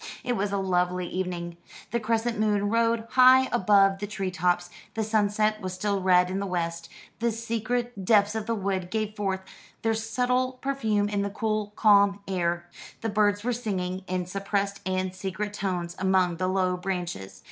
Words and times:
It 0.23 0.33
was 0.35 0.51
a 0.51 0.57
lovely 0.57 1.05
evening. 1.05 1.57
The 1.91 1.99
crescent 1.99 2.39
moon 2.39 2.69
rode 2.71 3.05
high 3.11 3.47
above 3.51 3.99
the 3.99 4.07
tree 4.07 4.31
tops; 4.31 4.71
the 4.95 5.03
sunset 5.03 5.61
was 5.61 5.73
still 5.75 6.01
red 6.01 6.31
in 6.31 6.39
the 6.39 6.47
west. 6.47 6.89
The 7.19 7.31
secret 7.31 8.03
depths 8.03 8.33
of 8.33 8.47
the 8.47 8.55
wood 8.55 8.89
gave 8.89 9.15
forth 9.15 9.41
their 9.83 9.93
subtle 9.93 10.53
perfume 10.53 11.07
in 11.07 11.21
the 11.21 11.29
cool, 11.29 11.71
calm 11.75 12.19
air. 12.27 12.67
The 13.01 13.09
birds 13.09 13.43
were 13.43 13.53
singing 13.53 14.03
in 14.07 14.25
suppressed 14.25 14.81
and 14.87 15.13
secret 15.13 15.53
tones 15.53 15.95
among 15.99 16.37
the 16.37 16.47
low 16.47 16.77
branches. 16.77 17.39